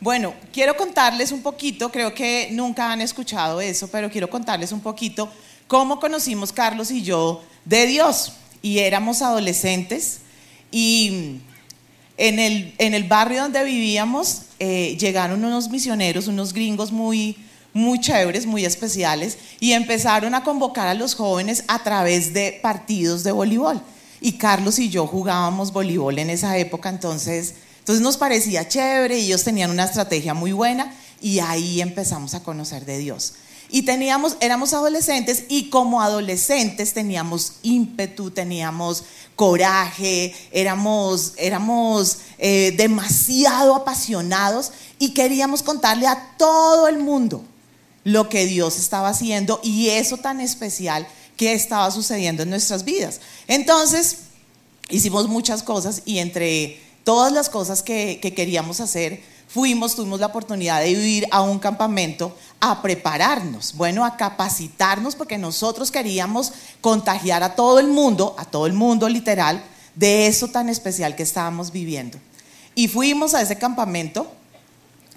[0.00, 4.80] Bueno, quiero contarles un poquito, creo que nunca han escuchado eso, pero quiero contarles un
[4.80, 5.30] poquito
[5.66, 8.32] cómo conocimos Carlos y yo de Dios.
[8.62, 10.20] Y éramos adolescentes
[10.70, 11.40] y
[12.16, 17.36] en el, en el barrio donde vivíamos eh, llegaron unos misioneros, unos gringos muy,
[17.74, 23.22] muy chéveres, muy especiales, y empezaron a convocar a los jóvenes a través de partidos
[23.22, 23.82] de voleibol.
[24.22, 27.54] Y Carlos y yo jugábamos voleibol en esa época, entonces
[27.90, 32.84] entonces nos parecía chévere, ellos tenían una estrategia muy buena y ahí empezamos a conocer
[32.84, 33.32] de Dios.
[33.68, 39.02] Y teníamos, éramos adolescentes y como adolescentes teníamos ímpetu, teníamos
[39.34, 44.70] coraje, éramos, éramos eh, demasiado apasionados
[45.00, 47.44] y queríamos contarle a todo el mundo
[48.04, 53.20] lo que Dios estaba haciendo y eso tan especial que estaba sucediendo en nuestras vidas.
[53.48, 54.18] Entonces,
[54.90, 60.80] hicimos muchas cosas y entre todas las cosas que, queríamos hacer, fuimos, tuvimos la oportunidad
[60.80, 67.54] de ir a un campamento a prepararnos, bueno, a capacitarnos, porque nosotros queríamos contagiar a
[67.54, 72.18] todo el mundo, a todo el mundo literal, de eso tan especial que estábamos viviendo.
[72.74, 74.30] Y fuimos a ese campamento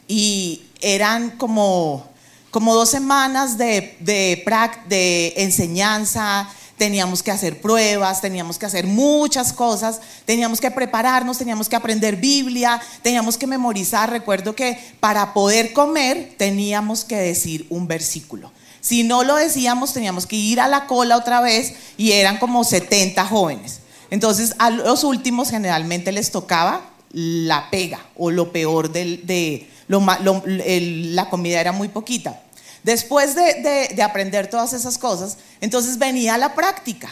[0.07, 2.05] y eran como,
[2.51, 4.43] como dos semanas de, de,
[4.87, 11.69] de enseñanza, teníamos que hacer pruebas, teníamos que hacer muchas cosas, teníamos que prepararnos, teníamos
[11.69, 14.09] que aprender Biblia, teníamos que memorizar.
[14.09, 18.51] Recuerdo que para poder comer teníamos que decir un versículo.
[18.81, 22.63] Si no lo decíamos, teníamos que ir a la cola otra vez y eran como
[22.65, 23.79] 70 jóvenes.
[24.09, 31.61] Entonces, a los últimos generalmente les tocaba la pega o lo peor de, la comida
[31.61, 32.41] era muy poquita.
[32.83, 37.09] Después de, aprender todas esas cosas, entonces venía la práctica.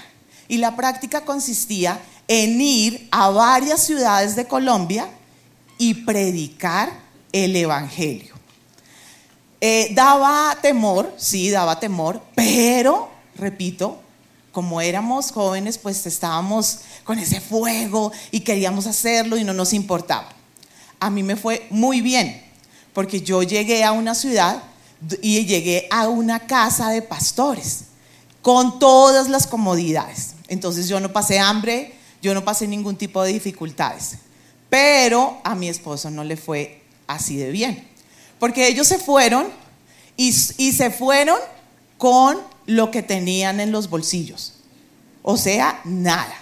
[0.47, 5.08] Y la práctica consistía en ir a varias ciudades de Colombia
[5.77, 6.92] y predicar
[7.31, 8.36] el Evangelio.
[9.61, 14.02] Eh, daba temor, sí, daba temor, pero, repito,
[14.52, 20.30] como éramos jóvenes, pues estábamos con ese fuego y queríamos hacerlo y no nos importaba.
[20.99, 22.43] A mí me fue muy bien,
[22.92, 24.61] porque yo llegué a una ciudad
[25.22, 27.86] y llegué a una casa de pastores
[28.42, 30.36] con todas las comodidades.
[30.48, 34.17] Entonces yo no pasé hambre, yo no pasé ningún tipo de dificultades.
[34.70, 37.88] Pero a mi esposo no le fue así de bien.
[38.39, 39.48] Porque ellos se fueron
[40.17, 41.38] y, se fueron
[41.98, 44.54] con lo que tenían en los bolsillos.
[45.23, 46.36] O sea, nada.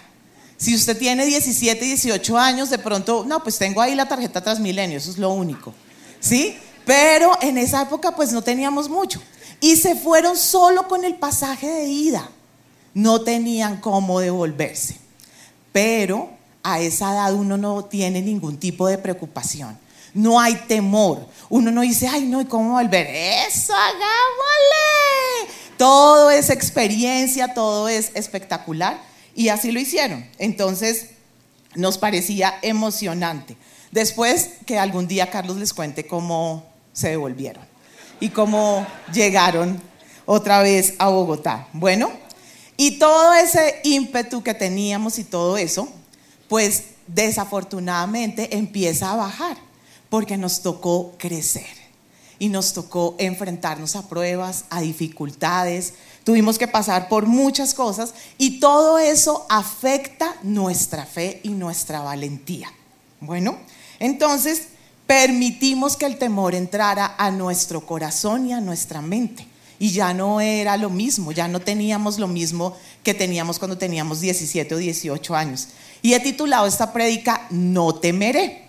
[0.57, 4.97] Si usted tiene 17, 18 años, de pronto, no, pues tengo ahí la tarjeta Transmilenio,
[4.97, 5.73] eso es lo único.
[6.19, 6.57] ¿Sí?
[6.89, 9.21] Pero en esa época pues no teníamos mucho.
[9.61, 12.27] Y se fueron solo con el pasaje de ida.
[12.95, 14.97] No tenían cómo devolverse.
[15.71, 16.31] Pero
[16.63, 19.77] a esa edad uno no tiene ningún tipo de preocupación.
[20.15, 21.27] No hay temor.
[21.47, 23.05] Uno no dice, ay, no, ¿y cómo volver?
[23.05, 25.53] Eso, hagámosle.
[25.77, 28.99] Todo es experiencia, todo es espectacular.
[29.35, 30.27] Y así lo hicieron.
[30.39, 31.11] Entonces,
[31.75, 33.57] nos parecía emocionante.
[33.91, 36.68] Después que algún día Carlos les cuente cómo
[36.99, 37.63] se devolvieron
[38.19, 39.81] y cómo llegaron
[40.25, 41.67] otra vez a Bogotá.
[41.73, 42.11] Bueno,
[42.77, 45.89] y todo ese ímpetu que teníamos y todo eso,
[46.47, 49.57] pues desafortunadamente empieza a bajar
[50.09, 51.79] porque nos tocó crecer
[52.37, 55.93] y nos tocó enfrentarnos a pruebas, a dificultades,
[56.23, 62.71] tuvimos que pasar por muchas cosas y todo eso afecta nuestra fe y nuestra valentía.
[63.19, 63.57] Bueno,
[63.99, 64.69] entonces
[65.09, 69.47] permitimos que el temor entrara a nuestro corazón y a nuestra mente.
[69.79, 74.21] Y ya no era lo mismo, ya no teníamos lo mismo que teníamos cuando teníamos
[74.21, 75.69] 17 o 18 años.
[76.03, 78.65] Y he titulado esta prédica No temeré.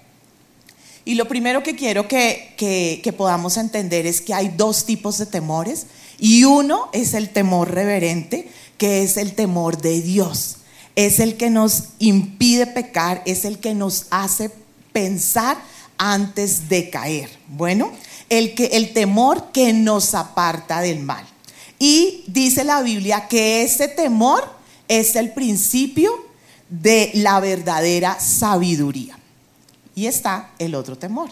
[1.05, 5.27] Y lo primero que quiero que, que, podamos entender es que hay dos tipos de
[5.27, 5.89] temores.
[6.19, 10.57] Y uno es el temor reverente, que es el temor de Dios.
[10.97, 14.51] Es el que nos impide pecar, es el que nos hace
[14.95, 15.59] pensar
[16.01, 17.29] antes de caer.
[17.47, 17.93] Bueno,
[18.31, 21.25] el, que, el temor que nos aparta del mal.
[21.79, 24.43] Y dice la Biblia que ese temor
[24.89, 26.11] es el principio
[26.71, 29.19] de la verdadera sabiduría.
[29.95, 31.29] Y está el otro temor.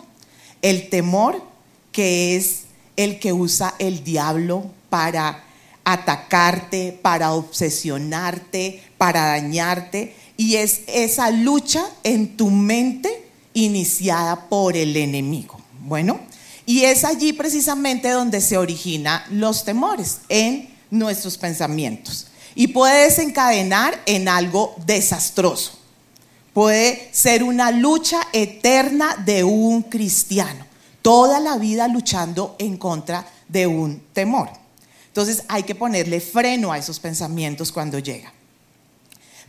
[0.61, 1.43] El temor
[1.91, 2.65] que es
[2.97, 5.45] el que usa el diablo para
[5.85, 10.15] atacarte, para obsesionarte, para dañarte.
[10.37, 13.28] Y es esa lucha en tu mente
[13.65, 15.59] iniciada por el enemigo.
[15.81, 16.21] Bueno,
[16.67, 22.27] y es allí precisamente donde se originan los temores, en nuestros pensamientos.
[22.55, 25.73] Y puede desencadenar en algo desastroso.
[26.53, 30.67] Puede ser una lucha eterna de un cristiano.
[31.01, 34.51] toda la vida luchando en contra de un temor.
[35.07, 38.31] Entonces hay que ponerle freno a esos pensamientos cuando llega.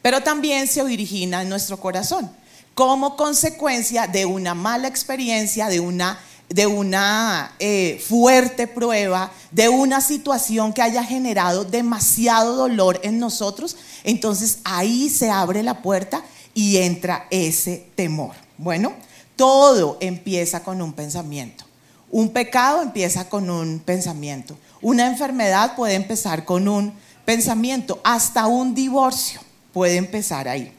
[0.02, 2.32] Pero también se origina en nuestro corazón
[2.80, 6.18] como consecuencia de una mala experiencia, de una,
[6.48, 13.76] de una eh, fuerte prueba, de una situación que haya generado demasiado dolor en nosotros.
[14.06, 16.24] Entonces ahí se abre la puerta
[16.54, 18.31] y entra ese temor.
[18.58, 18.94] Bueno,
[19.36, 21.66] todo empieza con un pensamiento.
[22.10, 24.58] Un pecado empieza con un pensamiento.
[24.81, 26.94] Una enfermedad puede empezar con un
[27.26, 28.00] pensamiento.
[28.06, 29.42] Hasta un divorcio
[29.74, 30.79] puede empezar ahí.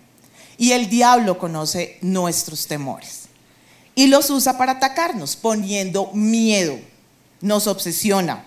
[0.61, 3.31] Y el diablo conoce nuestros temores.
[3.95, 6.79] Y los usa para atacarnos, poniendo miedo.
[7.41, 8.45] Nos obsesiona.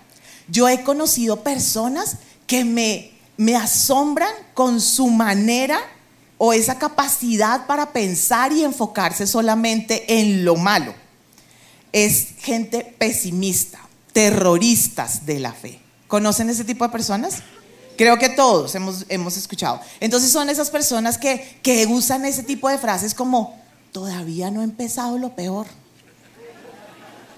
[0.48, 5.80] Yo he conocido personas que me, me asombran con su manera
[6.38, 10.94] o esa capacidad para pensar y enfocarse solamente en lo malo.
[11.94, 13.80] Es gente pesimista,
[14.12, 15.80] terroristas de la fe.
[16.07, 17.42] ¿Conocen ese tipo de personas?
[17.97, 19.79] Creo que todos hemos, hemos escuchado.
[19.99, 23.59] Entonces son esas personas que, que usan ese tipo de frases como,
[23.91, 25.67] todavía no ha empezado lo peor.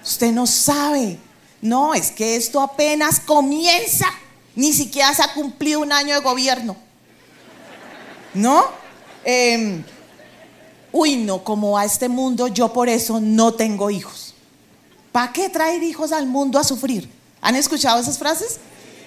[0.04, 1.18] Usted no sabe.
[1.62, 4.08] No, es que esto apenas comienza.
[4.56, 6.76] Ni siquiera se ha cumplido un año de gobierno.
[8.34, 8.66] ¿No?
[9.24, 9.84] Em,
[10.92, 14.36] uy, no, como va este mundo, yo por eso no tengo hijos.
[15.12, 17.10] ¿Para qué traer hijos al mundo a sufrir?
[17.42, 18.60] ¿Han escuchado esas frases?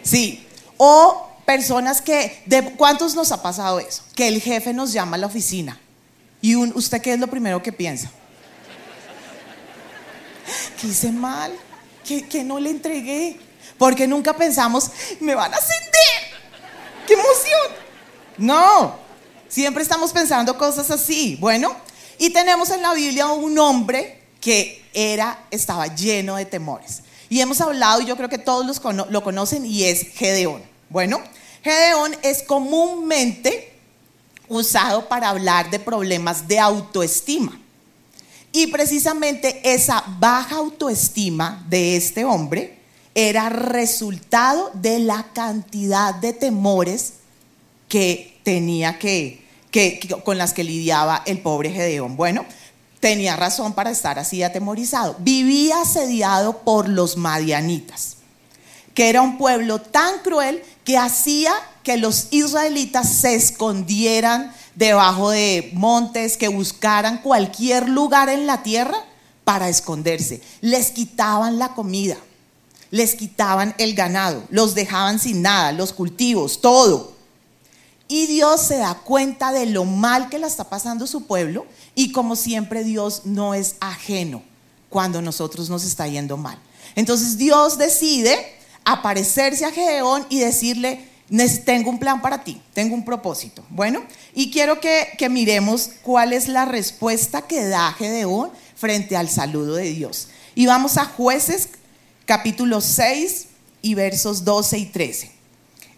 [0.03, 0.45] Sí.
[0.77, 4.03] O personas que, de, ¿cuántos nos ha pasado eso?
[4.15, 5.81] Que el jefe nos llama a la oficina.
[6.43, 8.11] ¿Y usted qué es lo primero que piensa?
[10.79, 11.51] ¿Qué hice mal?
[12.07, 13.41] ¿Qué, ¿Qué, no le entregué?
[13.79, 14.91] Porque nunca pensamos,
[15.21, 16.39] me van a ascender.
[17.07, 17.89] ¡Qué emoción!
[18.37, 18.99] No,
[19.49, 21.39] Siempre estamos pensando cosas así.
[21.41, 21.75] Bueno,
[22.19, 27.05] y tenemos en la Biblia un hombre que era, estaba lleno de temores.
[27.31, 30.63] Y hemos hablado, y yo creo que todos los lo conocen, y es Gedeón.
[30.91, 31.23] Bueno,
[31.69, 33.75] Gedeón es comúnmente
[34.49, 37.61] usado para hablar de problemas de autoestima.
[38.53, 42.79] Y precisamente esa baja autoestima de este hombre
[43.15, 47.15] era resultado de la cantidad de temores
[47.89, 49.45] que tenía que,
[50.25, 52.17] con las que lidiaba el pobre Gedeón.
[52.17, 52.47] Bueno,
[53.01, 55.17] tenía razón para estar así atemorizado.
[55.19, 58.18] Vivía asediado por los madianitas,
[58.99, 61.53] que era un pueblo tan cruel que hacía
[61.85, 68.99] que los israelitas se escondieran debajo de montes, que buscaran cualquier lugar en la tierra
[69.45, 70.43] para esconderse.
[70.63, 72.17] Les quitaban la comida,
[72.91, 77.13] les quitaban el ganado, los dejaban sin nada, los cultivos, todo.
[78.09, 82.11] Y Dios se da cuenta de lo mal que la está pasando su pueblo y
[82.11, 84.43] como siempre Dios no es ajeno
[84.91, 86.59] cuando nosotros nos está yendo mal.
[86.97, 88.58] Entonces Dios decide
[88.93, 91.05] aparecerse a Gedeón y decirle,
[91.67, 93.63] tengo un plan para ti, tengo un propósito.
[93.69, 94.03] Bueno,
[94.35, 99.91] y quiero que, miremos cuál es la respuesta que da Gedeón frente al saludo de
[99.93, 100.29] Dios.
[100.55, 101.69] Y vamos a jueces
[102.25, 103.49] capítulo 6
[103.83, 105.33] y versos 12 y 13.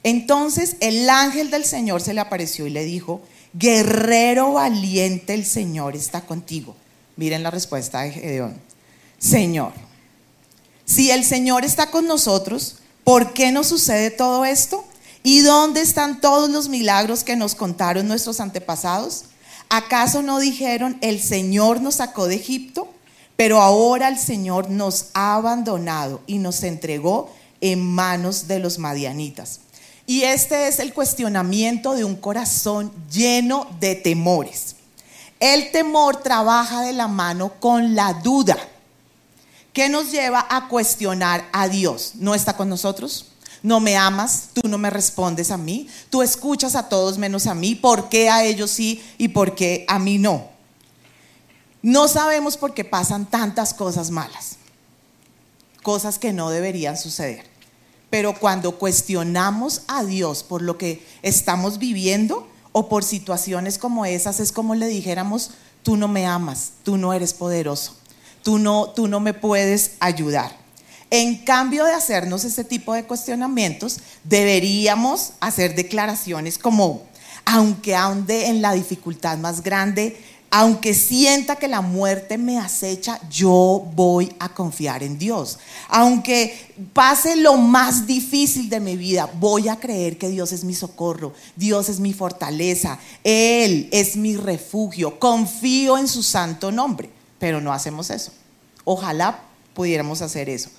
[0.03, 3.23] Entonces el ángel del Señor se le apareció y le dijo,
[3.53, 6.75] guerrero valiente el Señor está contigo.
[7.15, 8.61] Miren la respuesta de Gedeón.
[9.19, 9.73] Señor,
[10.85, 14.85] si el Señor está con nosotros, ¿por qué nos sucede todo esto?
[15.23, 19.25] ¿Y dónde están todos los milagros que nos contaron nuestros antepasados?
[19.69, 22.89] ¿Acaso no dijeron, el Señor nos sacó de Egipto?
[23.37, 27.31] Pero ahora el Señor nos ha abandonado y nos entregó
[27.61, 29.61] en manos de los madianitas.
[30.07, 34.77] Y este es el cuestionamiento de un corazón lleno de temores.
[35.39, 38.59] El temor trabaja de la mano con la duda,
[39.73, 42.13] que nos lleva a cuestionar a Dios.
[42.17, 43.27] ¿No está con nosotros?
[43.63, 44.49] ¿No me amas?
[44.55, 45.89] ¿Tú no me respondes a mí?
[46.09, 47.75] ¿Tú escuchas a todos menos a mí?
[47.75, 50.49] ¿Por qué a ellos sí y por qué a mí no?
[51.83, 54.57] No sabemos por qué pasan tantas cosas malas,
[55.83, 57.49] cosas que no deberían suceder.
[58.11, 64.41] Pero cuando cuestionamos a Dios por lo que estamos viviendo o por situaciones como esas,
[64.41, 67.97] es como le dijéramos, tú no me amas, tú no eres poderoso,
[68.43, 70.57] tú no, tú no me puedes ayudar.
[71.11, 77.03] En cambio de hacernos ese tipo de cuestionamientos, deberíamos hacer declaraciones como,
[77.45, 80.17] aunque ande en la dificultad más grande,
[80.53, 85.59] aunque sienta que la muerte me acecha, yo voy a confiar en Dios.
[85.89, 90.75] Aunque pase lo más difícil de mi vida, voy a creer que Dios es mi
[90.75, 97.20] socorro, Dios es mi fortaleza, Él es mi refugio, confío en su santo nombre.
[97.41, 98.31] Pero no hacemos eso.
[98.85, 99.41] Ojalá
[99.75, 100.71] pudiéramos hacer eso.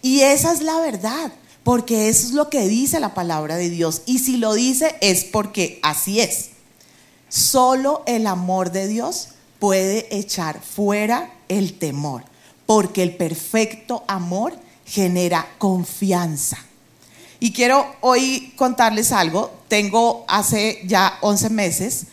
[0.00, 4.02] Y esa es la verdad, porque eso es lo que dice la palabra de Dios.
[4.06, 6.50] Y si lo dice es porque así es.
[7.28, 9.28] Solo el amor de Dios
[9.58, 12.24] puede echar fuera el temor,
[12.64, 14.54] porque el perfecto amor
[14.86, 16.58] genera confianza.
[17.40, 19.52] Y quiero hoy contarles algo.
[19.68, 22.06] Tengo hace ya 11 meses,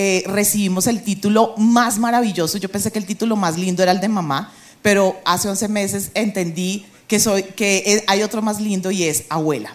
[0.00, 2.56] eh, recibimos el título más maravilloso.
[2.58, 6.10] Yo pensé que el título más lindo era el de mamá, pero hace 11 meses
[6.14, 9.74] entendí que, soy, que hay otro más lindo y es abuela.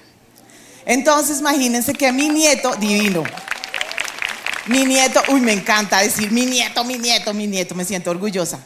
[0.85, 3.25] Entonces imagínense que mi nieto, divino,
[4.67, 8.59] mi nieto, uy, me encanta decir mi nieto, mi nieto, mi nieto, me siento orgullosa.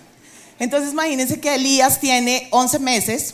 [0.60, 3.34] Entonces imagínense que Elías tiene 11 meses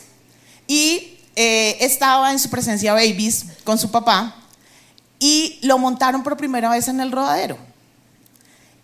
[0.66, 4.34] y eh, estaba en su presencia babies con su papá
[5.18, 7.73] y lo montaron por primera vez en el rodadero.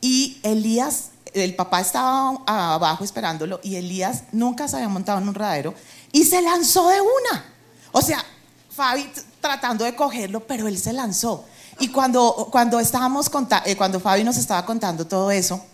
[0.00, 5.34] Y Elías, el papá estaba abajo esperándolo y Elías nunca se había montado en un
[5.34, 5.74] rodadero
[6.12, 7.44] y se lanzó de una.
[7.92, 8.24] O sea,
[8.70, 11.44] Fabi tratando de cogerlo, pero él se lanzó.
[11.78, 13.30] Y cuando, cuando, estábamos
[13.64, 15.64] eh, cuando Fabi nos estaba contando todo eso,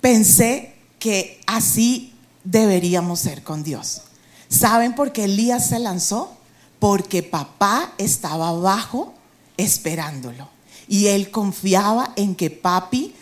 [0.00, 2.12] pensé que así
[2.44, 4.02] deberíamos ser con Dios.
[4.48, 6.36] ¿Saben por qué Elías se lanzó?
[6.78, 9.14] Porque papá estaba abajo
[9.56, 10.48] esperándolo.
[10.88, 13.14] Y él confiaba en que papi,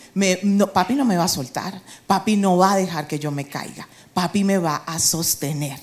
[0.73, 3.89] papi no me va a soltar, papi no va a dejar que yo me caiga,
[4.15, 5.79] papi me va a sostener.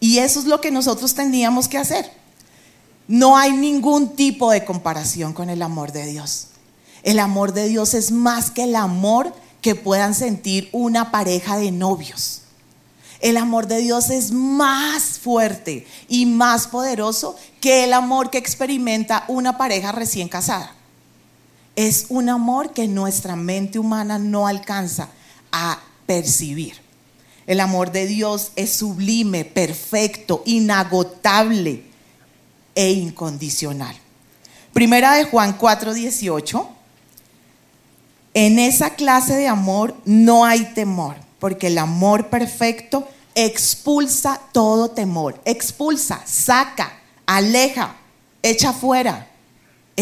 [0.00, 2.10] Y eso es lo que nosotros tendríamos que hacer.
[3.06, 6.48] No hay ningún tipo de comparación con el amor de Dios.
[7.02, 11.70] El amor de Dios es más que el amor que puedan sentir una pareja de
[11.70, 12.42] novios.
[13.20, 19.24] El amor de Dios es más fuerte y más poderoso que el amor que experimenta
[19.28, 20.74] una pareja recién casada.
[21.76, 25.08] Es un amor que nuestra mente humana no alcanza
[25.50, 26.74] a percibir.
[27.46, 31.84] El amor de Dios es sublime, perfecto, inagotable
[32.74, 33.96] e incondicional.
[34.72, 36.68] Primera de Juan 4:18.
[38.34, 45.40] En esa clase de amor no hay temor porque el amor perfecto expulsa todo temor,
[45.44, 47.96] expulsa, saca, aleja,
[48.44, 49.26] echa fuera.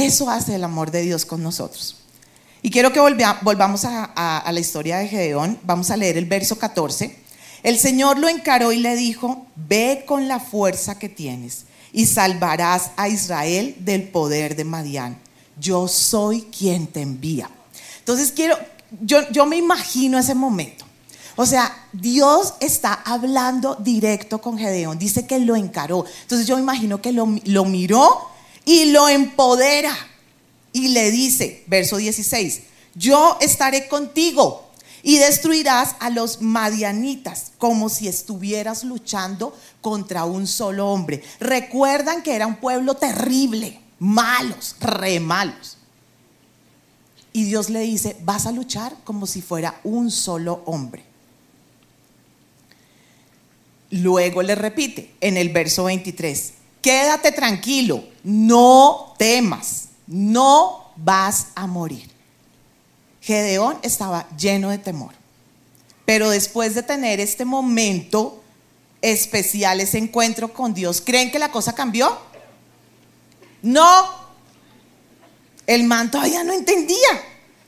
[0.01, 1.97] Eso hace el amor de Dios con nosotros.
[2.63, 5.59] Y quiero que volvamos a, la historia de Gedeón.
[5.63, 7.17] Vamos a leer el verso 14.
[7.63, 12.93] El Señor lo encaró y le dijo, ve con la fuerza que tienes y salvarás
[12.97, 15.19] a Israel del poder de Madián.
[15.59, 17.51] Yo soy quien te envía.
[17.99, 18.57] Entonces quiero,
[19.03, 20.87] yo, me imagino ese momento.
[21.37, 24.99] O sea, Dios está hablando directo con Gedeón.
[24.99, 26.07] Dice que lo encaró.
[26.23, 28.31] Entonces yo me imagino que lo, miró
[28.71, 29.97] y lo empodera.
[30.73, 32.61] Y le dice, verso 16,
[32.95, 34.71] yo estaré contigo
[35.03, 41.21] y destruirás a los madianitas como si estuvieras luchando contra un solo hombre.
[41.41, 45.79] Recuerdan que era un pueblo terrible, malos, re malos.
[47.33, 51.03] Y Dios le dice, vas a luchar como si fuera un solo hombre.
[53.91, 62.11] Luego le repite en el verso 23, quédate tranquilo, no temas, no vas a morir.
[63.21, 65.15] Gedeón estaba lleno de temor,
[66.05, 68.43] pero después de tener este momento
[69.03, 72.19] especial, ese encuentro con Dios, ¿creen que la cosa cambió?
[73.63, 74.21] No,
[75.67, 76.97] el man todavía no entendía,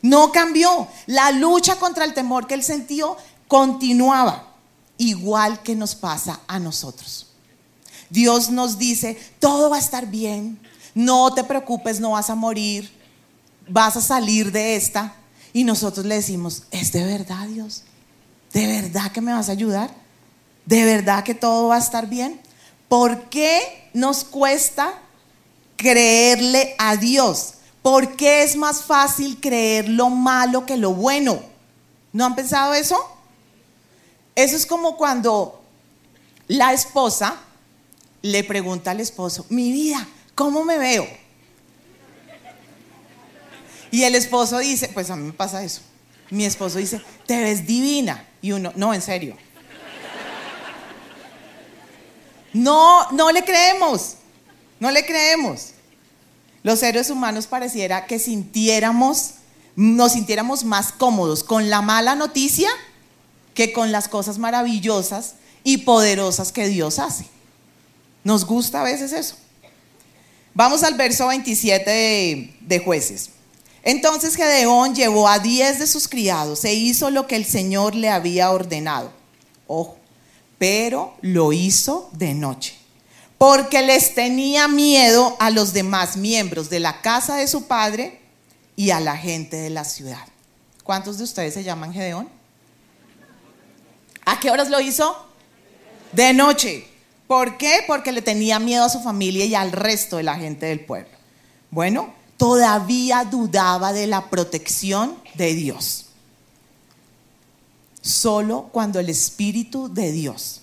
[0.02, 0.88] no cambió.
[1.06, 3.16] La lucha contra el temor que él sintió
[3.46, 4.48] continuaba
[4.98, 7.31] igual que nos pasa a nosotros.
[8.12, 10.60] Dios nos dice, todo va a estar bien,
[10.94, 12.92] no te preocupes, no vas a morir,
[13.66, 15.14] vas a salir de esta.
[15.54, 17.84] Y nosotros le decimos, ¿es de verdad Dios?
[18.52, 19.94] ¿De verdad que me vas a ayudar?
[20.66, 22.38] ¿De verdad que todo va a estar bien?
[22.86, 24.92] ¿Por qué nos cuesta
[25.76, 27.54] creerle a Dios?
[27.80, 31.40] ¿Por qué es más fácil creer lo malo que lo bueno?
[32.12, 32.98] ¿No han pensado eso?
[34.34, 35.62] Eso es como cuando
[36.46, 37.38] la esposa
[38.22, 41.06] le pregunta al esposo, mi vida, ¿cómo me veo?
[43.90, 45.82] Y el esposo dice, pues a mí me pasa eso.
[46.30, 48.26] Mi esposo dice, te ves divina.
[48.40, 49.36] Y uno, no, en serio.
[52.54, 54.14] No, no le creemos.
[54.80, 55.72] No le creemos.
[56.62, 59.34] Los seres humanos pareciera que sintiéramos,
[59.76, 62.70] nos sintiéramos más cómodos con la mala noticia
[63.54, 67.26] que con las cosas maravillosas y poderosas que Dios hace.
[68.24, 69.36] Nos gusta a veces eso.
[70.54, 73.30] Vamos al verso 27 de, jueces.
[73.82, 78.10] Entonces Gedeón llevó a diez de sus criados e hizo lo que el Señor le
[78.10, 79.12] había ordenado.
[79.66, 79.96] Ojo,
[80.58, 82.74] pero lo hizo de noche,
[83.38, 88.20] porque les tenía miedo a los demás miembros de la casa de su padre
[88.76, 90.26] y a la gente de la ciudad.
[90.84, 92.28] ¿Cuántos de ustedes se llaman Gedeón?
[94.24, 95.26] ¿A qué horas lo hizo?
[96.12, 96.91] De noche.
[97.32, 97.82] ¿Por qué?
[97.86, 101.08] Porque le tenía miedo a su familia y al resto de la gente del pueblo.
[101.70, 106.10] Bueno, todavía dudaba de la protección de Dios.
[108.02, 110.60] Solo cuando el Espíritu de Dios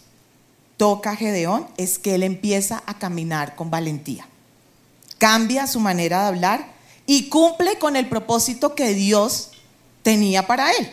[0.78, 4.28] toca a Gedeón es que él empieza a caminar con valentía.
[5.18, 6.68] Cambia su manera de hablar
[7.08, 9.54] y cumple con el propósito que Dios
[10.04, 10.88] tenía para él.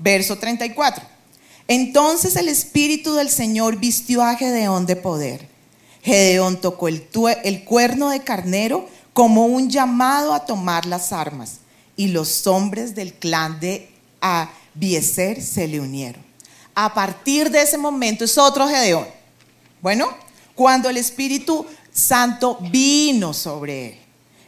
[0.00, 1.11] Verso 34.
[1.74, 5.48] Entonces el Espíritu del Señor vistió a Gedeón de poder.
[6.02, 7.00] Gedeón tocó el,
[7.64, 11.60] cuerno de carnero como un llamado a tomar las armas,
[11.96, 13.88] y los hombres del clan de
[14.20, 16.22] Abieser se le unieron.
[16.74, 19.06] A partir de ese momento es otro Gedeón.
[19.80, 20.08] Bueno,
[20.54, 23.98] cuando el Espíritu Santo vino sobre él,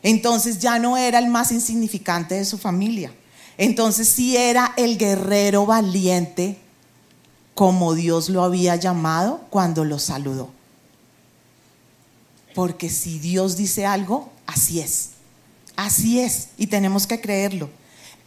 [0.02, 3.14] entonces ya no era el más insignificante de su familia.
[3.56, 6.58] Entonces sí era el guerrero valiente
[7.54, 10.50] como Dios lo había llamado cuando lo saludó.
[12.54, 15.10] Porque si Dios dice algo, así es.
[15.76, 16.48] Así es.
[16.56, 17.68] Y tenemos que creerlo.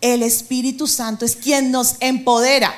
[0.01, 2.73] El Espíritu Santo es quien nos empodera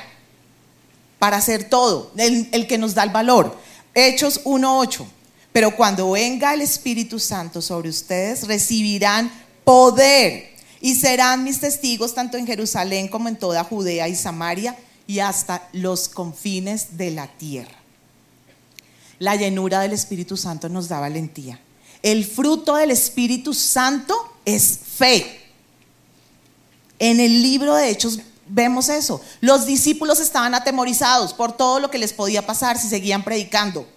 [1.18, 3.56] para hacer todo, el, que nos da el valor.
[3.94, 5.04] Hechos 1.8.
[5.52, 9.30] Pero cuando venga el Espíritu Santo sobre ustedes, recibirán
[9.64, 14.76] poder y serán mis testigos tanto en Jerusalén como en toda Judea y Samaria
[15.10, 17.74] y hasta los confines de la tierra.
[19.18, 21.58] La llenura del Espíritu Santo nos da valentía.
[22.00, 24.14] El fruto del Espíritu Santo
[24.44, 25.40] es fe.
[27.00, 29.20] En el libro de Hechos vemos eso.
[29.40, 33.88] Los discípulos estaban atemorizados por todo lo que les podía pasar si seguían predicando.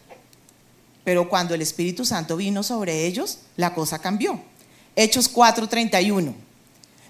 [1.04, 4.42] Pero cuando el Espíritu Santo vino sobre ellos, la cosa cambió.
[4.96, 6.34] Hechos 4:31.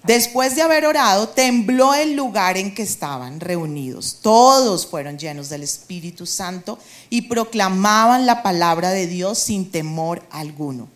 [0.03, 4.19] Después de haber orado, tembló el lugar en que estaban reunidos.
[4.21, 6.77] Todos fueron llenos del Espíritu Santo
[7.09, 10.89] y proclamaban la palabra de Dios sin temor alguno.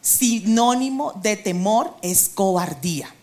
[0.00, 3.14] Sinónimo de temor es cobardía.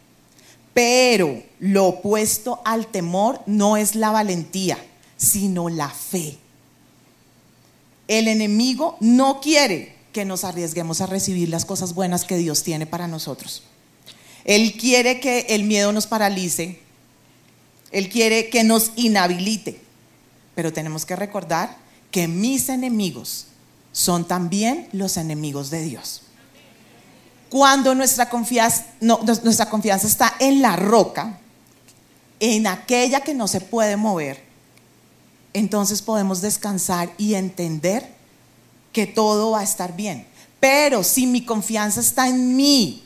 [0.75, 4.77] Pero lo opuesto al temor no es la valentía,
[5.17, 6.37] sino la fe.
[8.07, 12.85] El enemigo no quiere que nos arriesguemos a recibir las cosas buenas que Dios tiene
[12.85, 13.63] para nosotros.
[14.45, 16.79] Él quiere que el miedo nos paralice.
[17.91, 19.81] Él quiere que nos inhabilite.
[20.53, 21.77] Pero tenemos que recordar
[22.11, 23.47] que mis enemigos
[23.91, 26.21] son también los enemigos de Dios.
[27.49, 31.39] Cuando nuestra confianza, nuestra confianza está en la roca,
[32.39, 34.43] en aquella que no se puede mover,
[35.53, 38.13] entonces podemos descansar y entender
[38.91, 40.27] que todo va a estar bien.
[40.59, 43.04] Pero si mi confianza está en mí,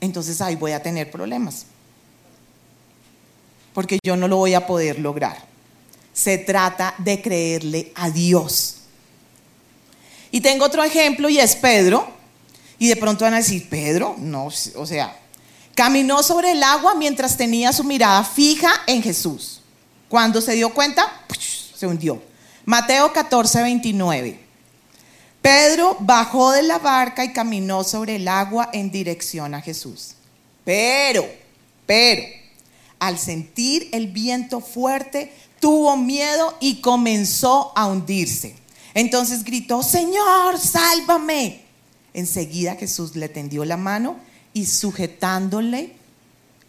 [0.00, 1.66] entonces ahí voy a tener problemas.
[3.72, 5.44] Porque yo no lo voy a poder lograr.
[6.12, 8.76] Se trata de creerle a Dios.
[10.30, 12.10] Y tengo otro ejemplo y es Pedro.
[12.78, 15.18] Y de pronto van a decir, Pedro, no, o sea,
[15.74, 19.62] caminó sobre el agua mientras tenía su mirada fija en Jesús.
[20.08, 21.10] Cuando se dio cuenta,
[21.74, 22.22] se hundió.
[22.64, 24.45] Mateo 14, 29.
[25.46, 30.16] Pedro bajó de la barca y caminó sobre el agua en dirección a Jesús.
[30.64, 31.24] Pero,
[31.86, 32.24] pero,
[32.98, 38.56] al sentir el viento fuerte, tuvo miedo y comenzó a hundirse.
[38.92, 41.60] Entonces gritó, Señor, sálvame.
[42.12, 44.16] Enseguida Jesús le tendió la mano
[44.52, 45.92] y sujetándole,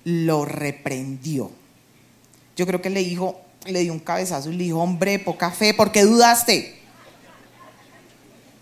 [0.04, 1.50] lo reprendió.
[2.56, 5.74] Yo creo que le dijo, le dio un cabezazo y le dijo, hombre, poca fe,
[5.74, 6.77] ¿por qué dudaste?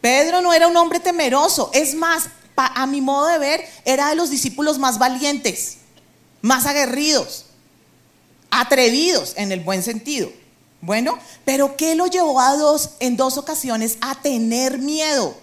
[0.06, 4.16] Pedro no era un hombre temeroso, es más, a mi modo de ver, era de
[4.16, 5.78] los discípulos más valientes,
[6.44, 7.46] más aguerridos,
[8.52, 10.32] atrevidos en el buen sentido.
[10.80, 15.36] Bueno, pero ¿qué lo llevó a dos en dos ocasiones a tener miedo?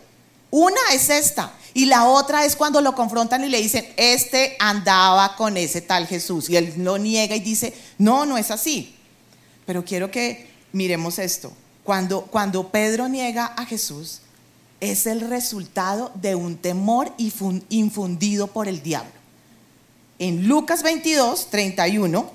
[0.52, 5.34] Una es esta y la otra es cuando lo confrontan y le dicen, "Este andaba
[5.34, 8.94] con ese tal Jesús." Y él lo niega y dice, "No, no es así."
[9.66, 11.52] Pero quiero que miremos esto.
[11.82, 14.20] Cuando cuando Pedro niega a Jesús,
[14.82, 19.12] es el resultado de un temor infundido por el diablo.
[20.18, 22.28] En Lucas 22, 31,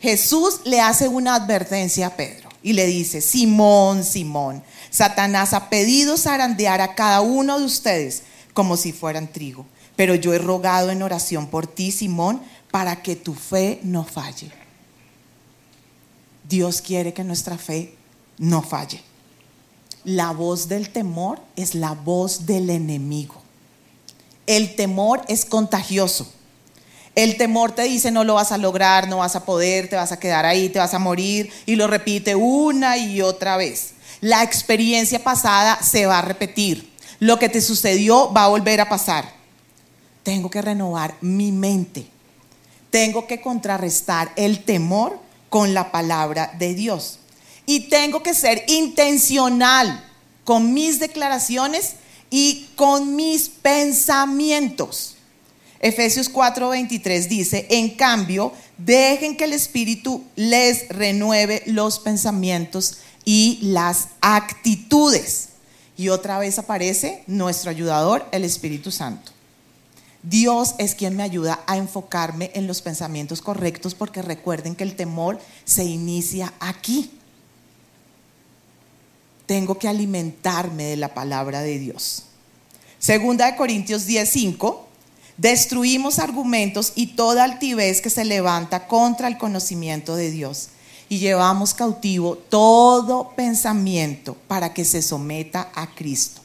[0.00, 6.16] Jesús le hace una advertencia a Pedro y le dice, Simón, Simón, Satanás ha pedido
[6.16, 11.04] zarandear a cada uno de ustedes como si fueran trigo, pero yo he rogado en
[11.04, 14.50] oración por ti, Simón, para que tu fe no falle.
[16.48, 17.94] Dios quiere que nuestra fe
[18.38, 19.11] no falle.
[20.04, 23.36] La voz del temor es la voz del enemigo.
[24.46, 26.30] El temor es contagioso.
[27.14, 30.12] El temor te dice no lo vas a lograr, no vas a poder, te vas
[30.12, 33.94] a quedar ahí, te vas a morir y lo repite una y otra vez.
[34.20, 36.90] La experiencia pasada se va a repetir.
[37.18, 39.28] Lo que te sucedió va a volver a pasar.
[40.22, 42.06] Tengo que renovar mi mente.
[42.90, 47.18] Tengo que contrarrestar el temor con la palabra de Dios.
[47.66, 50.04] Y tengo que ser intencional
[50.44, 51.94] con mis declaraciones
[52.30, 55.16] y con mis pensamientos.
[55.80, 64.08] Efesios 4:23 dice, en cambio, dejen que el Espíritu les renueve los pensamientos y las
[64.20, 65.48] actitudes.
[65.96, 69.32] Y otra vez aparece nuestro ayudador, el Espíritu Santo.
[70.22, 74.94] Dios es quien me ayuda a enfocarme en los pensamientos correctos porque recuerden que el
[74.94, 77.10] temor se inicia aquí.
[79.46, 82.24] Tengo que alimentarme de la palabra de Dios.
[82.98, 84.92] Segunda de Corintios 10:5
[85.42, 90.68] Destruimos argumentos y toda altivez que se levanta contra el conocimiento de Dios
[91.08, 96.42] y llevamos cautivo todo pensamiento para que se someta a Cristo.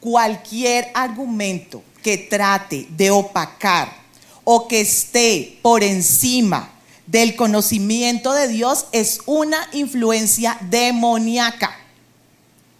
[0.00, 3.94] Cualquier argumento que trate de opacar
[4.42, 6.70] o que esté por encima
[7.06, 11.83] del conocimiento de Dios es una influencia demoníaca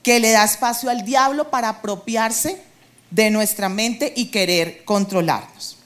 [0.05, 2.63] que le da espacio al diablo para apropiarse
[3.11, 5.79] de nuestra mente y querer controlarnos.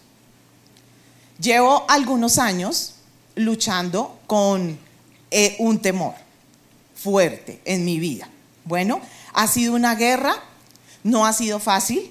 [1.40, 2.94] Llevo algunos años
[3.36, 4.76] luchando con
[5.30, 6.14] eh, un temor
[6.96, 8.28] fuerte en mi vida.
[8.64, 9.00] Bueno,
[9.32, 10.34] ha sido una guerra,
[11.04, 12.10] no ha sido fácil,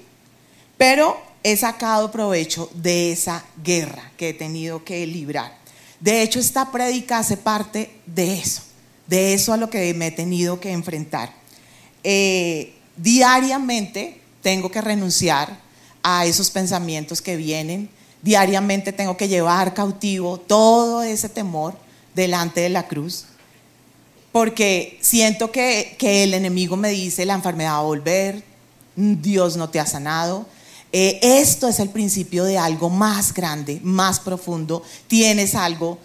[0.77, 5.57] pero he sacado provecho de esa guerra que he tenido que librar.
[5.99, 8.61] De hecho, esta prédica hace parte de eso,
[9.07, 11.36] de eso a lo que me he tenido que enfrentar.
[12.09, 15.59] Eh, diariamente tengo que renunciar
[16.01, 17.89] a esos pensamientos que vienen.
[18.21, 21.75] Diariamente tengo que llevar cautivo todo ese temor
[22.15, 23.25] delante de la cruz.
[24.31, 28.41] Porque siento que, el enemigo me dice, la enfermedad va a volver,
[28.95, 30.45] Dios no te ha sanado.
[30.93, 34.81] Eh, esto es el principio de algo más grande, más profundo.
[35.07, 35.99] Tienes algo,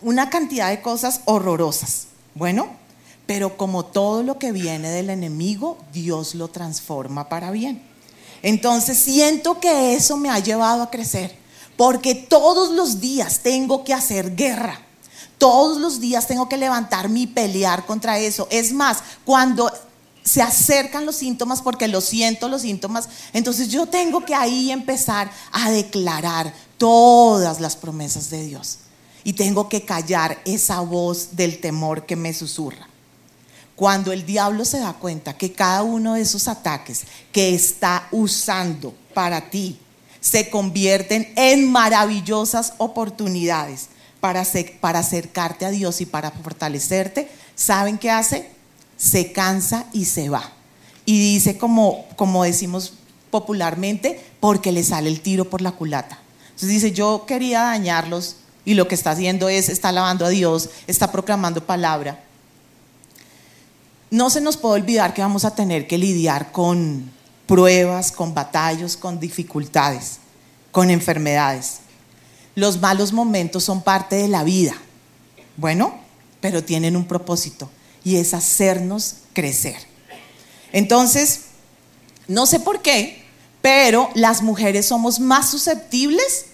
[0.00, 2.06] una cantidad de cosas horrorosas.
[2.36, 2.83] Bueno,
[3.26, 7.82] pero como todo lo que viene del enemigo, Dios lo transforma para bien.
[8.42, 11.34] Entonces siento que eso me ha llevado a crecer,
[11.76, 14.80] porque todos los días tengo que hacer guerra.
[15.38, 18.46] Todos los días tengo que levantarme y pelear contra eso.
[18.50, 19.70] Es más, cuando
[20.22, 25.30] se acercan los síntomas, porque lo siento los síntomas, entonces yo tengo que ahí empezar
[25.52, 28.78] a declarar todas las promesas de Dios.
[29.22, 32.88] Y tengo que callar esa voz del temor que me susurra.
[33.76, 38.94] Cuando el diablo se da cuenta que cada uno de esos ataques que está usando
[39.12, 39.78] para ti
[40.20, 43.88] se convierten en maravillosas oportunidades
[44.20, 48.48] para, acercarte a Dios y para fortalecerte, ¿saben qué hace?
[48.96, 50.52] Se cansa y se va.
[51.04, 52.94] Y dice como, como decimos
[53.30, 56.20] popularmente, porque le sale el tiro por la culata.
[56.44, 60.70] Entonces dice, yo quería dañarlos y lo que está haciendo es, está alabando a Dios,
[60.86, 62.24] está proclamando palabra
[64.14, 67.10] no se nos puede olvidar que vamos a tener que lidiar con
[67.46, 70.18] pruebas, con batallos, con dificultades,
[70.70, 71.78] con enfermedades.
[72.54, 74.76] Los malos momentos son parte de la vida,
[75.56, 75.98] bueno,
[76.40, 77.68] pero tienen un propósito
[78.04, 79.78] y es hacernos crecer.
[80.70, 81.46] Entonces,
[82.28, 83.24] no sé por qué,
[83.62, 86.46] pero las mujeres somos más susceptibles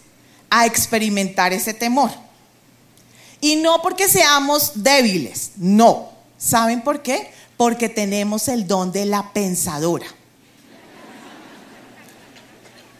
[0.48, 2.10] a experimentar ese temor.
[3.42, 6.08] Y no porque seamos débiles, no.
[6.38, 7.30] ¿Saben por qué?
[7.60, 10.06] Porque tenemos el don de la pensadora.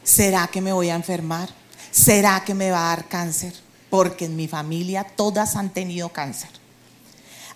[0.04, 1.48] ¿Será que me voy a enfermar?
[1.90, 3.54] ¿Será que me va a dar cáncer?
[3.88, 6.50] Porque en mi familia todas han tenido cáncer.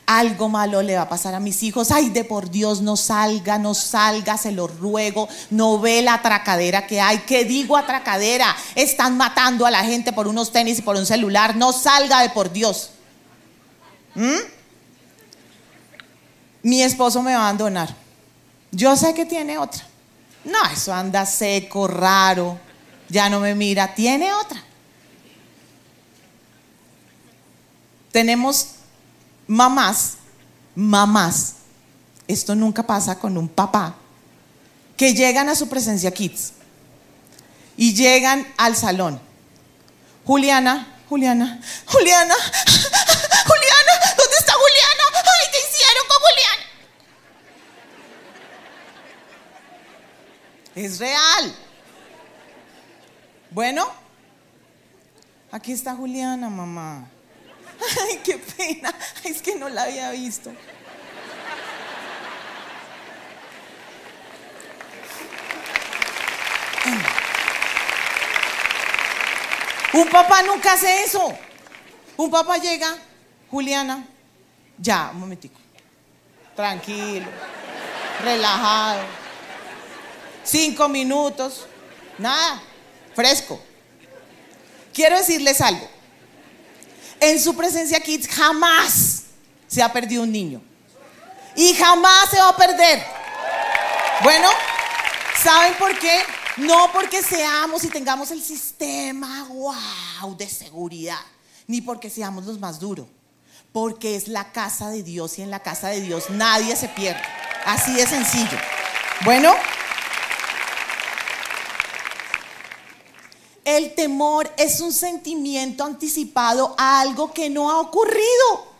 [0.06, 1.90] Algo malo le va a pasar a mis hijos.
[1.90, 5.28] Ay, de por Dios, no salga, no salga, se lo ruego.
[5.50, 7.18] No ve la atracadera que hay.
[7.26, 8.56] ¿Qué digo atracadera?
[8.74, 11.54] Están matando a la gente por unos tenis y por un celular.
[11.54, 12.92] No salga de por Dios.
[14.14, 14.63] ¿Mm?
[16.64, 17.94] Mi esposo me va a abandonar.
[18.72, 19.82] Yo sé que tiene otra.
[20.44, 22.58] No, eso anda seco, raro,
[23.08, 24.60] ya no me mira, tiene otra.
[28.10, 28.66] Tenemos
[29.46, 30.14] mamás,
[30.74, 31.54] mamás,
[32.26, 33.94] esto nunca pasa con un papá,
[34.96, 36.52] que llegan a su presencia kids
[37.76, 39.20] y llegan al salón.
[40.24, 45.04] Juliana, Juliana, Juliana, Juliana, ¿dónde está Juliana?
[45.14, 46.64] Ay, ¿qué hicieron con Juliana?
[50.74, 51.54] Es real.
[53.50, 53.88] Bueno,
[55.52, 57.08] aquí está Juliana, mamá.
[58.08, 58.92] Ay, qué pena.
[59.22, 60.52] Es que no la había visto.
[69.92, 71.32] Un papá nunca hace eso.
[72.16, 72.96] Un papá llega,
[73.48, 74.04] Juliana,
[74.76, 75.60] ya, un momentico.
[76.56, 77.26] Tranquilo,
[78.24, 79.23] relajado.
[80.44, 81.66] Cinco minutos,
[82.18, 82.62] nada,
[83.14, 83.60] fresco.
[84.92, 85.88] Quiero decirles algo.
[87.18, 89.22] En su presencia Kids jamás
[89.66, 90.62] se ha perdido un niño.
[91.56, 93.04] Y jamás se va a perder.
[94.22, 94.48] Bueno,
[95.42, 96.20] ¿saben por qué?
[96.56, 101.18] No porque seamos y tengamos el sistema wow de seguridad,
[101.66, 103.08] ni porque seamos los más duros,
[103.72, 107.22] porque es la casa de Dios y en la casa de Dios nadie se pierde.
[107.64, 108.58] Así de sencillo.
[109.24, 109.54] Bueno,
[113.64, 118.74] el temor es un sentimiento anticipado a algo que no ha ocurrido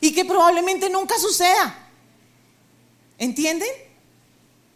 [0.00, 1.88] y que probablemente nunca suceda.
[3.18, 3.68] ¿Entienden?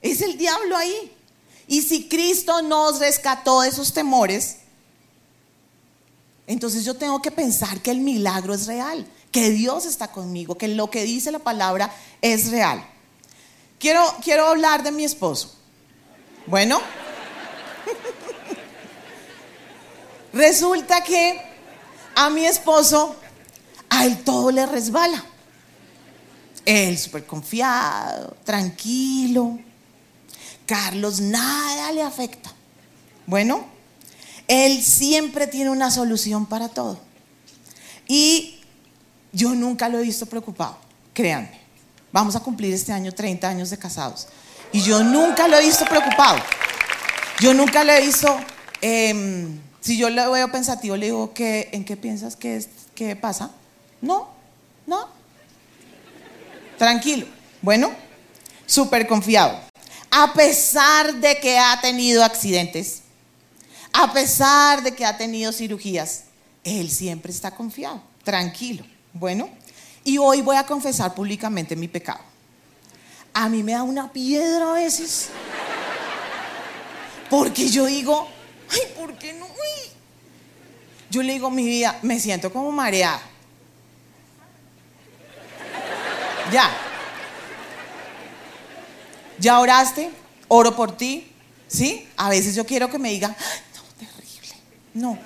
[0.00, 1.12] Es el diablo ahí.
[1.68, 4.58] Y si Cristo nos rescató de esos temores,
[6.46, 10.68] entonces yo tengo que pensar que el milagro es real, que Dios está conmigo, que
[10.68, 12.84] lo que dice la palabra es real.
[13.78, 15.54] Quiero, quiero hablar de mi esposo.
[16.46, 16.80] Bueno,
[20.32, 21.40] resulta que
[22.14, 23.16] a mi esposo,
[23.88, 25.24] a él todo le resbala.
[26.64, 29.58] Él súper confiado, tranquilo
[30.66, 32.50] Carlos nada le afecta.
[33.26, 33.66] Bueno,
[34.48, 36.98] él siempre tiene una solución para todo.
[38.08, 38.58] Y
[39.32, 40.78] yo nunca lo he visto preocupado,
[41.12, 41.60] créanme.
[42.10, 44.28] Vamos a cumplir este año 30 años de casados.
[44.72, 46.38] Y yo nunca lo he visto preocupado.
[47.40, 48.34] Yo nunca lo he visto,
[48.80, 52.64] em, si yo lo veo pensativo, le digo, ¿qué, ¿en qué piensas que,
[52.94, 53.50] que pasa?
[54.00, 54.28] No,
[54.86, 55.06] no.
[56.78, 57.26] Tranquilo.
[57.60, 57.92] Bueno,
[58.64, 59.60] súper confiado
[60.14, 63.00] a pesar de que ha tenido accidentes,
[63.94, 66.24] a pesar de que ha tenido cirugías,
[66.64, 68.84] él siempre está confiado, tranquilo.
[69.14, 69.48] Bueno,
[70.04, 72.20] y hoy voy a confesar públicamente mi pecado.
[73.32, 75.30] A mí me da una piedra a veces.
[77.30, 78.28] Porque yo digo,
[78.70, 79.46] ay, ¿por qué no?
[81.10, 83.20] Yo le digo, mi vida, me siento como mareada.
[86.50, 86.70] Ya,
[89.42, 90.08] ¿Ya oraste?
[90.46, 91.28] Oro por ti.
[91.66, 92.08] ¿Sí?
[92.16, 93.34] A veces yo quiero que me digan,
[93.74, 94.54] no, terrible.
[94.94, 95.18] No.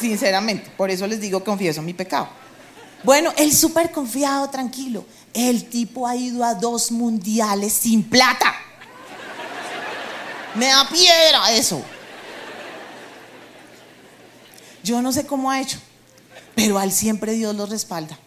[0.00, 2.28] Sinceramente, por eso les digo, confieso mi pecado.
[3.04, 5.04] Bueno, él súper confiado, tranquilo.
[5.32, 8.52] El tipo ha ido a dos mundiales sin plata.
[10.56, 11.84] Me da piedra eso.
[14.84, 15.78] Yo no sé cómo ha hecho,
[16.54, 18.18] pero al siempre Dios lo respalda.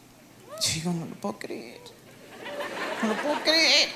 [0.59, 1.79] Yo digo, no lo puedo creer.
[3.03, 3.89] No lo puedo creer.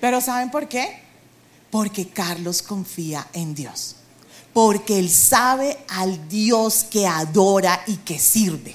[0.00, 1.02] Pero ¿saben por qué?
[1.70, 3.96] Porque Carlos confía en Dios.
[4.54, 8.74] Porque él sabe al Dios que adora y que sirve.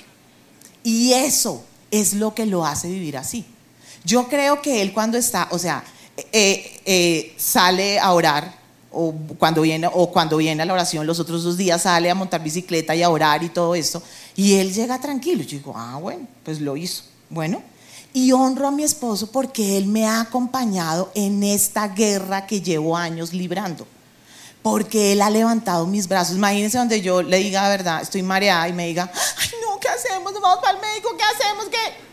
[0.83, 3.43] Y eso es lo que lo hace vivir así.
[4.03, 5.83] Yo creo que él cuando está, o sea,
[6.31, 8.58] eh, eh, sale a orar,
[8.91, 12.15] o cuando, viene, o cuando viene a la oración los otros dos días sale a
[12.15, 14.01] montar bicicleta y a orar y todo esto,
[14.35, 15.43] y él llega tranquilo.
[15.43, 17.03] Yo digo, ah, bueno, pues lo hizo.
[17.29, 17.61] Bueno,
[18.13, 22.97] y honro a mi esposo porque él me ha acompañado en esta guerra que llevo
[22.97, 23.85] años librando.
[24.61, 26.35] Porque él ha levantado mis brazos.
[26.35, 29.87] Imagínense donde yo le diga la verdad, estoy mareada y me diga, ay no, ¿qué
[29.87, 30.33] hacemos?
[30.33, 31.65] Vamos para el médico, ¿qué hacemos?
[31.69, 32.08] ¿Qué?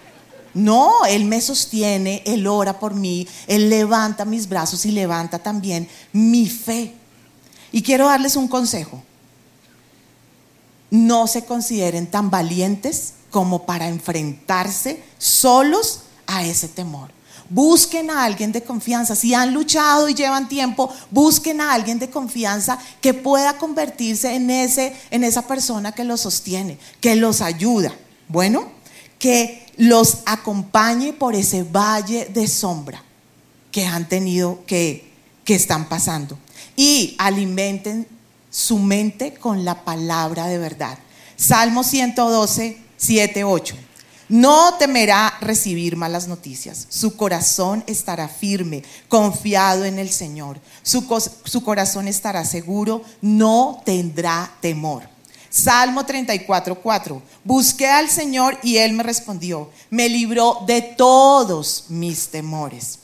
[0.56, 5.86] No, Él me sostiene, Él ora por mí, Él levanta mis brazos y levanta también
[6.14, 6.94] mi fe.
[7.72, 9.02] Y quiero darles un consejo.
[10.90, 17.10] No se consideren tan valientes como para enfrentarse solos a ese temor.
[17.50, 19.14] Busquen a alguien de confianza.
[19.14, 24.48] Si han luchado y llevan tiempo, busquen a alguien de confianza que pueda convertirse en,
[24.48, 27.94] ese, en esa persona que los sostiene, que los ayuda.
[28.26, 28.70] Bueno,
[29.18, 33.02] que los acompañe por ese valle de sombra
[33.70, 35.12] que han tenido, que,
[35.44, 36.38] que están pasando.
[36.76, 38.06] Y alimenten
[38.50, 40.98] su mente con la palabra de verdad.
[41.36, 43.76] Salmo 112, 7, 8.
[44.28, 46.86] No temerá recibir malas noticias.
[46.88, 50.58] Su corazón estará firme, confiado en el Señor.
[50.82, 51.06] Su,
[51.44, 55.08] su, corazón estará seguro, no tendrá temor.
[55.56, 57.22] Salmo 34, 4.
[57.42, 59.70] Busqué al Señor y Él me respondió.
[59.88, 62.98] Me libró de todos mis temores.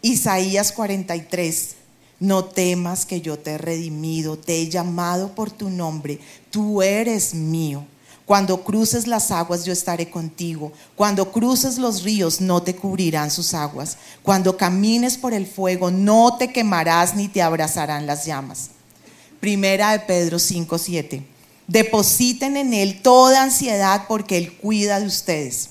[0.00, 1.74] Isaías 43.
[2.20, 6.20] No temas que yo te he redimido, te he llamado por tu nombre,
[6.52, 7.84] tú eres mío.
[8.26, 10.72] Cuando cruces las aguas yo estaré contigo.
[10.94, 13.98] Cuando cruces los ríos no te cubrirán sus aguas.
[14.22, 18.70] Cuando camines por el fuego no te quemarás ni te abrazarán las llamas.
[19.40, 21.34] Primera de Pedro 5:7.
[21.68, 25.70] Depositen en él toda ansiedad porque él cuida de ustedes.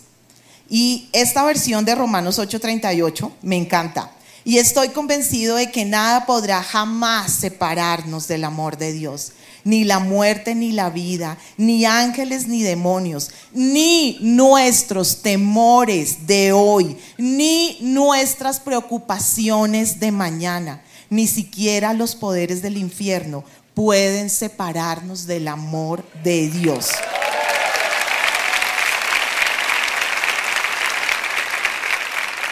[0.70, 4.12] Y esta versión de Romanos 8:38 me encanta.
[4.44, 9.32] Y estoy convencido de que nada podrá jamás separarnos del amor de Dios.
[9.64, 16.96] Ni la muerte ni la vida, ni ángeles ni demonios, ni nuestros temores de hoy,
[17.18, 23.44] ni nuestras preocupaciones de mañana, ni siquiera los poderes del infierno
[23.76, 26.90] pueden separarnos del amor de Dios.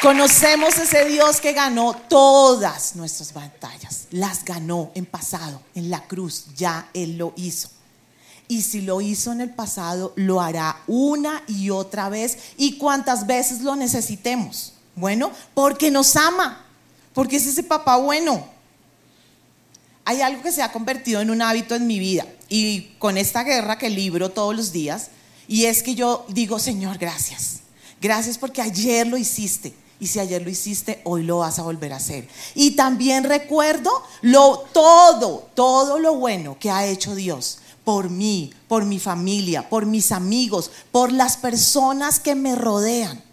[0.02, 4.08] Conocemos ese Dios que ganó todas nuestras batallas.
[4.12, 6.48] Las ganó en pasado, en la cruz.
[6.58, 7.70] Ya Él lo hizo.
[8.50, 13.26] Y si lo hizo en el pasado, lo hará una y otra vez y cuantas
[13.26, 14.74] veces lo necesitemos.
[14.96, 16.66] Bueno, porque nos ama,
[17.14, 18.53] porque es ese papá bueno.
[20.06, 23.44] Hay algo que se ha convertido en un hábito en mi vida y con esta
[23.44, 25.10] guerra que libro todos los días,
[25.48, 27.62] y es que yo digo, Señor, gracias.
[28.02, 31.94] Gracias porque ayer lo hiciste y si ayer lo hiciste, hoy lo vas a volver
[31.94, 32.28] a hacer.
[32.56, 38.86] Y también recuerdo lo todo, todo lo bueno que ha hecho Dios por mí, por
[38.86, 43.24] mi familia, por mis amigos, por las personas que me rodean.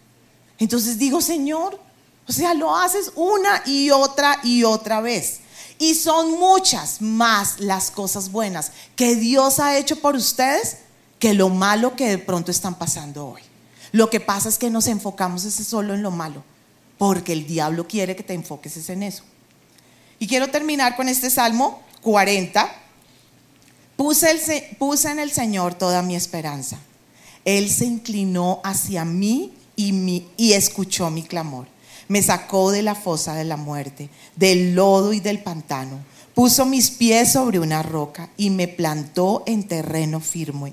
[0.59, 1.80] Entonces digo, Señor,
[2.28, 5.40] o sea, lo haces una y otra y otra vez.
[5.80, 10.76] Y son muchas más las cosas buenas que Dios ha hecho por ustedes
[11.18, 13.40] que lo malo que de pronto están pasando hoy.
[13.90, 16.44] Lo que pasa es que nos enfocamos ese solo en lo malo
[16.98, 19.22] porque el diablo quiere que te enfoques en eso.
[20.18, 22.70] Y quiero terminar con este Salmo 40.
[23.96, 26.78] Puse, puse en el Señor toda mi esperanza.
[27.46, 31.68] Él se inclinó hacia mí y, y escuchó mi clamor.
[32.11, 36.01] Me sacó de la fosa de la muerte, del lodo y del pantano.
[36.35, 40.73] Puso mis pies sobre una roca y me plantó en terreno firme.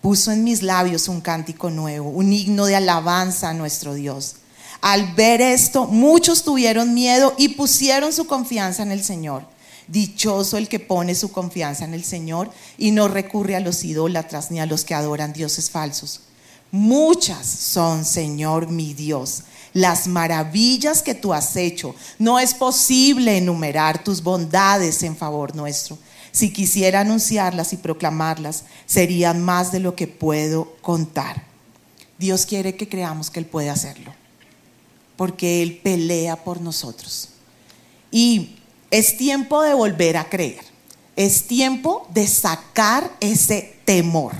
[0.00, 4.36] Puso en mis labios un cántico nuevo, un himno de alabanza a nuestro Dios.
[4.80, 9.42] Al ver esto, muchos tuvieron miedo y pusieron su confianza en el Señor.
[9.88, 14.52] Dichoso el que pone su confianza en el Señor y no recurre a los idólatras
[14.52, 16.20] ni a los que adoran dioses falsos.
[16.70, 19.42] Muchas son, Señor mi Dios,
[19.76, 21.94] las maravillas que tú has hecho.
[22.18, 25.98] No es posible enumerar tus bondades en favor nuestro.
[26.32, 31.44] Si quisiera anunciarlas y proclamarlas, serían más de lo que puedo contar.
[32.18, 34.14] Dios quiere que creamos que Él puede hacerlo
[35.16, 37.28] porque Él pelea por nosotros.
[38.10, 38.56] Y
[38.90, 40.64] es tiempo de volver a creer.
[41.16, 44.32] Es tiempo de sacar ese temor,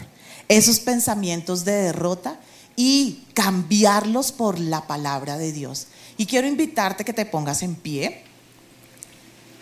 [0.49, 2.41] esos pensamientos de derrota
[2.77, 5.87] y cambiarlos por la palabra de Dios.
[6.19, 8.23] Y quiero invitarte que te pongas en pie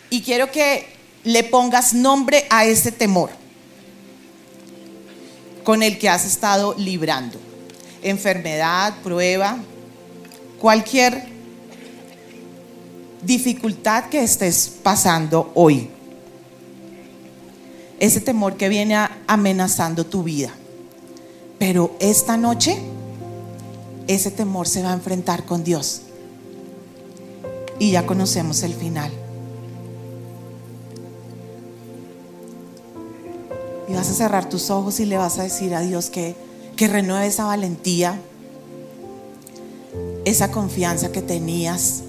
[0.09, 0.85] y quiero que
[1.23, 3.29] le pongas nombre a ese temor
[5.63, 7.39] con el que has estado librando.
[8.03, 9.57] Enfermedad, prueba,
[10.59, 11.27] cualquier
[13.23, 15.89] dificultad que estés pasando hoy.
[17.99, 20.53] Ese temor que viene amenazando tu vida.
[21.57, 22.77] Pero esta noche
[24.07, 26.01] ese temor se va a enfrentar con Dios.
[27.79, 29.11] Y ya conocemos el final.
[33.87, 36.35] Y vas a cerrar tus ojos y le vas a decir a Dios que,
[36.75, 38.19] que renueve esa valentía
[40.25, 42.01] esa confianza que tenías,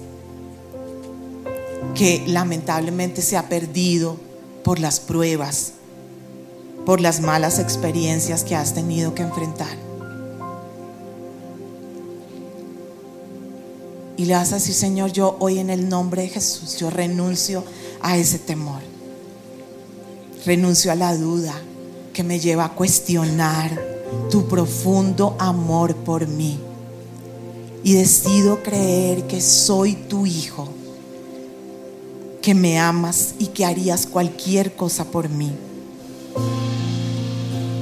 [1.95, 4.17] que lamentablemente se ha perdido
[4.63, 5.73] por las pruebas,
[6.85, 9.86] por las malas experiencias que has tenido que enfrentar.
[14.17, 17.63] Y le vas a decir, Señor, yo hoy en el nombre de Jesús, yo renuncio
[18.01, 18.81] a ese temor.
[20.45, 21.53] Renuncio a la duda
[22.13, 23.79] que me lleva a cuestionar
[24.31, 26.59] tu profundo amor por mí
[27.83, 30.67] y decido creer que soy tu hijo,
[32.41, 35.51] que me amas y que harías cualquier cosa por mí.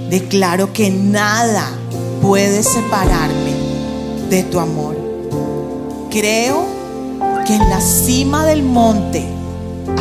[0.10, 1.68] Declaro que nada
[2.22, 3.54] puede separarme
[4.30, 5.05] de tu amor.
[6.16, 6.66] Creo
[7.46, 9.28] que en la cima del monte,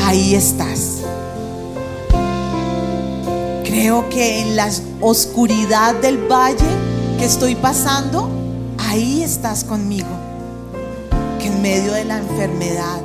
[0.04, 1.00] ahí estás.
[3.64, 6.68] Creo que en la oscuridad del valle
[7.18, 8.30] que estoy pasando,
[8.78, 10.06] ahí estás conmigo.
[11.40, 13.00] Que en medio de la enfermedad,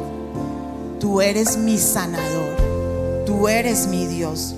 [1.00, 4.54] tú eres mi sanador, tú eres mi Dios.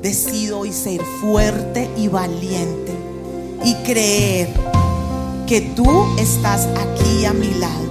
[0.00, 2.94] Decido hoy ser fuerte y valiente
[3.62, 4.73] y creer
[5.46, 7.84] que tú estás aquí a mi lado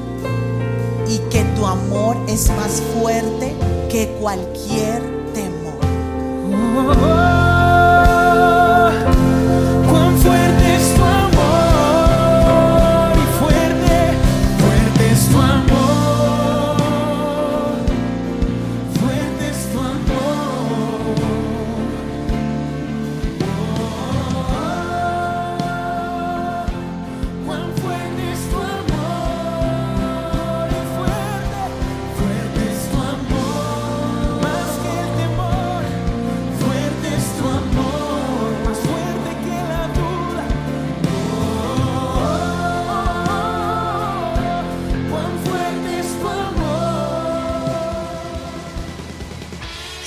[1.08, 3.54] y que tu amor es más fuerte
[3.90, 5.02] que cualquier
[5.34, 7.23] temor.